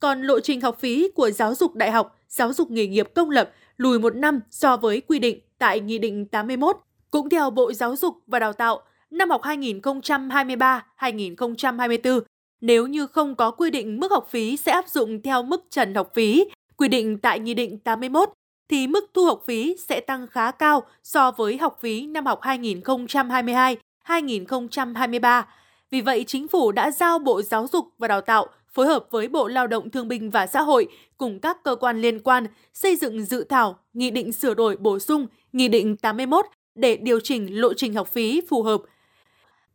[0.00, 3.30] Còn lộ trình học phí của giáo dục đại học, giáo dục nghề nghiệp công
[3.30, 6.76] lập lùi một năm so với quy định tại Nghị định 81.
[7.10, 12.20] Cũng theo Bộ Giáo dục và Đào tạo, năm học 2023-2024,
[12.60, 15.94] nếu như không có quy định mức học phí sẽ áp dụng theo mức trần
[15.94, 16.44] học phí
[16.76, 18.30] quy định tại Nghị định 81,
[18.68, 22.40] thì mức thu học phí sẽ tăng khá cao so với học phí năm học
[22.42, 25.42] 2022-2023.
[25.90, 29.28] Vì vậy, Chính phủ đã giao Bộ Giáo dục và Đào tạo phối hợp với
[29.28, 32.96] Bộ Lao động Thương binh và Xã hội cùng các cơ quan liên quan xây
[32.96, 37.60] dựng dự thảo nghị định sửa đổi bổ sung Nghị định 81 để điều chỉnh
[37.60, 38.82] lộ trình học phí phù hợp.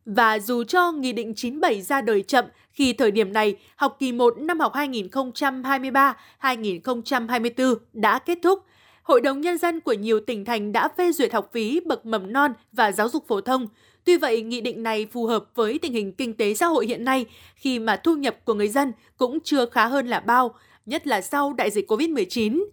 [0.06, 4.12] Và dù cho Nghị định 97 ra đời chậm khi thời điểm này học kỳ
[4.12, 8.62] 1 năm học 2023-2024 đã kết thúc,
[9.02, 12.32] Hội đồng Nhân dân của nhiều tỉnh thành đã phê duyệt học phí bậc mầm
[12.32, 13.66] non và giáo dục phổ thông.
[14.08, 17.04] Tuy vậy, nghị định này phù hợp với tình hình kinh tế xã hội hiện
[17.04, 20.54] nay khi mà thu nhập của người dân cũng chưa khá hơn là bao,
[20.86, 22.64] nhất là sau đại dịch COVID-19.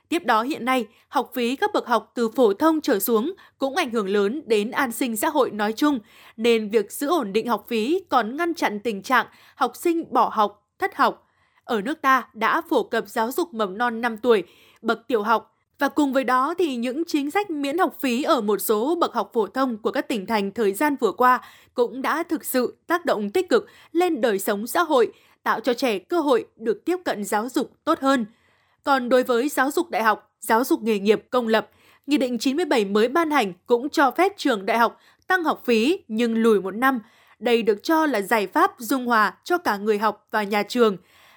[0.09, 3.77] Tiếp đó hiện nay, học phí các bậc học từ phổ thông trở xuống cũng
[3.77, 5.99] ảnh hưởng lớn đến an sinh xã hội nói chung,
[6.37, 10.31] nên việc giữ ổn định học phí còn ngăn chặn tình trạng học sinh bỏ
[10.33, 11.26] học, thất học.
[11.67, 14.43] Ở nước ta đã phổ cập giáo dục mầm non 5 tuổi,
[14.83, 18.41] bậc tiểu học và cùng với đó thì những chính sách miễn học phí ở
[18.41, 21.41] một số bậc học phổ thông của các tỉnh thành thời gian vừa qua
[21.75, 25.13] cũng đã thực sự tác động tích cực lên đời sống xã hội,
[25.43, 28.27] tạo cho trẻ cơ hội được tiếp cận giáo dục tốt hơn.
[28.85, 31.71] Còn đối với giáo dục đại học, giáo dục nghề nghiệp công lập,
[32.07, 35.99] Nghị định 97 mới ban hành cũng cho phép trường đại học tăng học phí
[36.09, 37.01] nhưng lùi một năm.
[37.39, 40.97] Đây được cho là giải pháp dung hòa cho cả người học và nhà trường.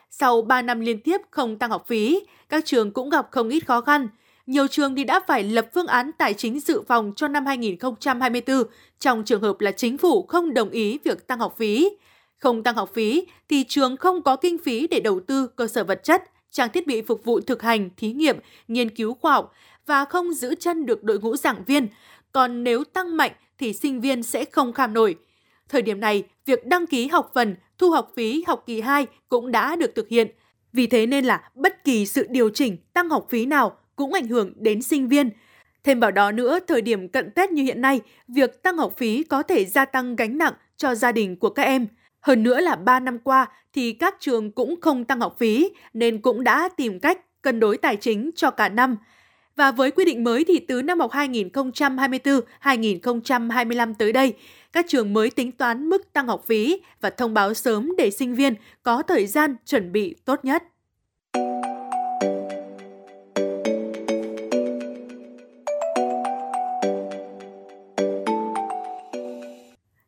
[0.09, 3.68] Sau 3 năm liên tiếp không tăng học phí, các trường cũng gặp không ít
[3.68, 4.08] khó khăn–
[4.50, 8.64] nhiều trường thì đã phải lập phương án tài chính dự phòng cho năm 2024
[9.00, 11.90] trong trường hợp là chính phủ không đồng ý việc tăng học phí.
[12.38, 15.84] Không tăng học phí thì trường không có kinh phí để đầu tư cơ sở
[15.84, 18.38] vật chất, trang thiết bị phục vụ thực hành, thí nghiệm,
[18.68, 19.53] nghiên cứu khoa học
[19.86, 21.88] và không giữ chân được đội ngũ giảng viên.
[22.31, 25.16] Còn nếu tăng mạnh thì sinh viên sẽ không kham nổi.
[25.69, 29.52] Thời điểm này, việc đăng ký học phần, thu học phí học kỳ 2 cũng
[29.52, 30.28] đã được thực hiện.
[30.74, 34.28] Vì thế nên là bất kỳ sự điều chỉnh tăng học phí nào cũng ảnh
[34.28, 35.29] hưởng đến sinh viên.
[35.84, 39.24] Thêm vào đó nữa, thời điểm cận Tết như hiện nay, việc tăng học phí
[39.24, 41.88] có thể gia tăng gánh nặng cho gia đình của các em.
[42.22, 46.22] Hơn nữa là 3 năm qua thì các trường cũng không tăng học phí nên
[46.22, 48.97] cũng đã tìm cách cân đối tài chính cho cả năm.
[49.59, 54.34] Và với quy định mới thì từ năm học 2024-2025 tới đây,
[54.74, 58.36] các trường mới tính toán mức tăng học phí và thông báo sớm để sinh
[58.36, 58.53] viên
[58.84, 60.64] có thời gian chuẩn bị tốt nhất.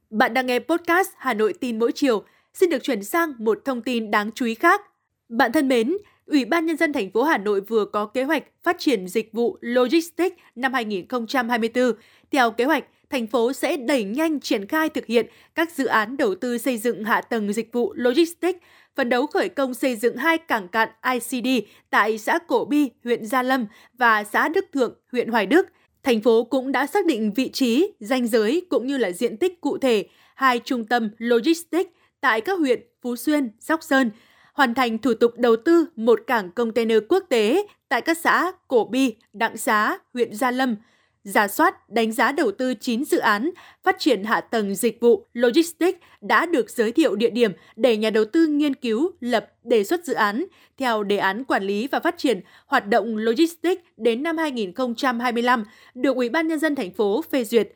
[0.10, 2.24] Bạn đang nghe podcast Hà Nội tin mỗi chiều.
[2.54, 4.82] Xin được chuyển sang một thông tin đáng chú ý khác.
[5.30, 8.44] Bạn thân mến, Ủy ban Nhân dân thành phố Hà Nội vừa có kế hoạch
[8.64, 11.92] phát triển dịch vụ Logistics năm 2024.
[12.32, 15.26] Theo kế hoạch, thành phố sẽ đẩy nhanh triển khai thực hiện
[15.56, 18.60] các dự án đầu tư xây dựng hạ tầng dịch vụ Logistics,
[18.96, 21.48] phấn đấu khởi công xây dựng hai cảng cạn ICD
[21.90, 23.66] tại xã Cổ Bi, huyện Gia Lâm
[23.98, 25.68] và xã Đức Thượng, huyện Hoài Đức–
[26.04, 29.62] Thành phố cũng đã xác định vị trí, danh giới cũng như là diện tích
[29.62, 31.90] cụ thể hai trung tâm logistics
[32.22, 34.12] tại các huyện Phú Xuyên, Sóc Sơn,
[34.54, 38.86] hoàn thành thủ tục đầu tư một cảng container quốc tế tại các xã Cổ
[38.86, 40.76] Bi, Đặng Xá, huyện Gia Lâm,
[41.24, 43.50] giả soát, đánh giá đầu tư 9 dự án
[43.84, 48.10] phát triển hạ tầng dịch vụ logistics đã được giới thiệu địa điểm để nhà
[48.10, 50.46] đầu tư nghiên cứu, lập, đề xuất dự án
[50.78, 55.64] theo đề án quản lý và phát triển hoạt động logistics đến năm 2025
[55.94, 57.72] được Ủy ban nhân dân thành phố phê duyệt.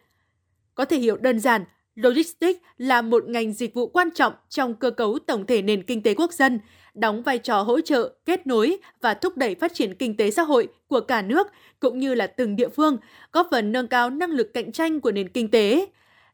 [0.76, 1.64] Có thể hiểu đơn giản,
[1.96, 6.04] logistics là một ngành dịch vụ quan trọng trong cơ cấu tổng thể nền kinh
[6.04, 6.60] tế quốc dân,
[6.94, 10.44] đóng vai trò hỗ trợ, kết nối và thúc đẩy phát triển kinh tế xã
[10.44, 11.48] hội của cả nước
[11.80, 12.98] cũng như là từng địa phương,
[13.32, 15.86] góp phần nâng cao năng lực cạnh tranh của nền kinh tế.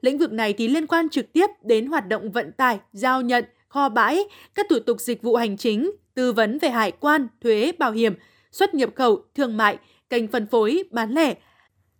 [0.01, 3.45] Lĩnh vực này thì liên quan trực tiếp đến hoạt động vận tải, giao nhận,
[3.67, 4.23] kho bãi,
[4.55, 8.13] các thủ tục dịch vụ hành chính, tư vấn về hải quan, thuế, bảo hiểm,
[8.51, 9.77] xuất nhập khẩu, thương mại,
[10.09, 11.35] kênh phân phối, bán lẻ,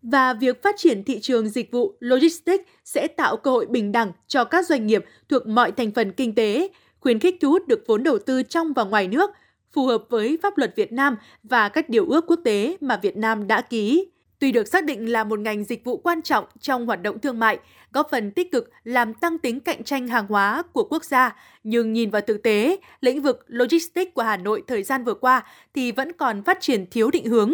[0.02, 4.12] và việc phát triển thị trường dịch vụ logistics sẽ tạo cơ hội bình đẳng
[4.28, 6.70] cho các doanh nghiệp thuộc mọi thành phần kinh tế,
[7.00, 9.30] khuyến khích thu hút được vốn đầu tư trong và ngoài nước,
[9.72, 13.18] phù hợp với pháp luật Việt Nam và các điều ước quốc tế mà Việt
[13.18, 14.08] Nam đã ký.
[14.40, 17.40] Tuy được xác định là một ngành dịch vụ quan trọng trong hoạt động thương
[17.40, 17.60] mại,
[17.94, 21.94] góp phần tích cực làm tăng tính cạnh tranh hàng hóa của quốc gia, nhưng
[21.94, 25.44] nhìn vào thực tế, lĩnh vực logistics của Hà Nội thời gian vừa qua
[25.74, 27.54] thì vẫn còn phát triển thiếu định hướng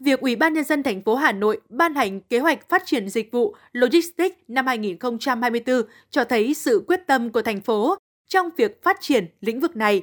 [0.00, 3.08] việc Ủy ban nhân dân thành phố Hà Nội ban hành kế hoạch phát triển
[3.08, 7.96] dịch vụ logistics năm 2024 cho thấy sự quyết tâm của thành phố
[8.28, 10.02] trong việc phát triển lĩnh vực này.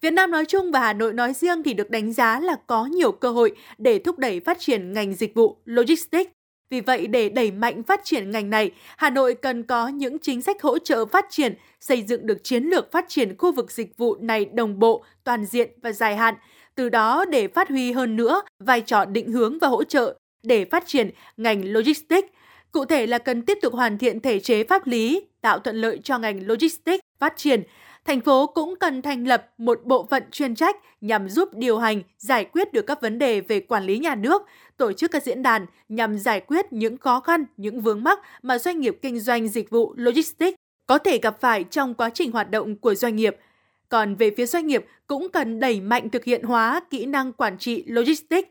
[0.00, 2.86] Việt Nam nói chung và Hà Nội nói riêng thì được đánh giá là có
[2.86, 6.30] nhiều cơ hội để thúc đẩy phát triển ngành dịch vụ logistics.
[6.70, 10.42] Vì vậy, để đẩy mạnh phát triển ngành này, Hà Nội cần có những chính
[10.42, 13.96] sách hỗ trợ phát triển, xây dựng được chiến lược phát triển khu vực dịch
[13.96, 16.34] vụ này đồng bộ, toàn diện và dài hạn,
[16.76, 20.64] từ đó để phát huy hơn nữa vai trò định hướng và hỗ trợ để
[20.64, 22.28] phát triển ngành logistics.
[22.72, 26.00] Cụ thể là cần tiếp tục hoàn thiện thể chế pháp lý, tạo thuận lợi
[26.04, 27.62] cho ngành logistics phát triển.
[28.04, 32.02] Thành phố cũng cần thành lập một bộ phận chuyên trách nhằm giúp điều hành,
[32.18, 34.42] giải quyết được các vấn đề về quản lý nhà nước,
[34.76, 38.58] tổ chức các diễn đàn nhằm giải quyết những khó khăn, những vướng mắc mà
[38.58, 40.56] doanh nghiệp kinh doanh dịch vụ logistics
[40.86, 43.36] có thể gặp phải trong quá trình hoạt động của doanh nghiệp–
[43.88, 47.58] còn về phía doanh nghiệp cũng cần đẩy mạnh thực hiện hóa kỹ năng quản
[47.58, 48.48] trị logistics,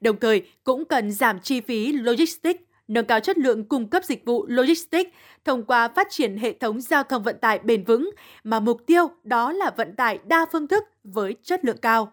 [0.00, 4.24] đồng thời cũng cần giảm chi phí logistics, nâng cao chất lượng cung cấp dịch
[4.24, 5.10] vụ logistics
[5.44, 8.10] thông qua phát triển hệ thống giao thông vận tải bền vững
[8.44, 12.12] mà mục tiêu đó là vận tải đa phương thức với chất lượng cao.